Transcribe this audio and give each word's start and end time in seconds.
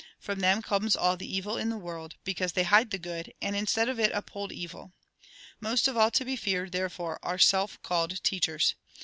From 0.17 0.39
them 0.39 0.63
comes 0.63 0.95
all 0.95 1.15
the 1.15 1.31
evil 1.31 1.57
in 1.57 1.69
tlie 1.69 1.79
world; 1.79 2.15
because 2.23 2.53
they 2.53 2.63
hide 2.63 2.89
the 2.89 2.97
good, 2.97 3.31
and 3.39 3.55
instead 3.55 3.87
of 3.87 3.99
it 3.99 4.11
uphold 4.15 4.51
evil. 4.51 4.93
Most 5.59 5.87
of 5.87 5.95
all 5.95 6.09
to 6.09 6.25
be 6.25 6.35
feared, 6.35 6.71
therefore, 6.71 7.19
are 7.21 7.37
self 7.37 7.79
called 7.83 8.23
teachers. 8.23 8.73